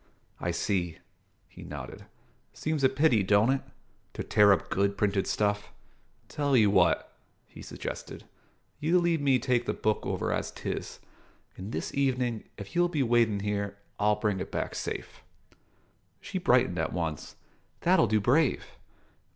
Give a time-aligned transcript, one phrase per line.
[0.39, 0.97] "I see."
[1.47, 2.07] He nodded.
[2.53, 3.61] "Seems a pity don't it?
[4.13, 5.71] to tear up good printed stuff.
[6.27, 8.23] Tell 'ee what," he suggested:
[8.79, 11.01] "you leave me take the book over as 'tis,
[11.55, 15.21] and this evenin', if you'll be waitin' here, I'll bring it back safe."
[16.19, 17.35] She brightened at once.
[17.81, 18.65] "That'll do brave.